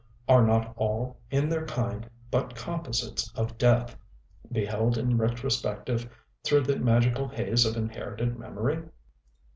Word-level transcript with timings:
are 0.27 0.41
not 0.43 0.73
all, 0.77 1.19
in 1.29 1.47
their 1.47 1.63
kind, 1.63 2.09
but 2.31 2.55
composites 2.55 3.31
of 3.35 3.55
death, 3.59 3.95
beheld 4.51 4.97
in 4.97 5.15
retrospective 5.15 6.09
through 6.43 6.61
the 6.61 6.75
magical 6.79 7.27
haze 7.27 7.67
of 7.67 7.77
inherited 7.77 8.35
memory? 8.39 8.81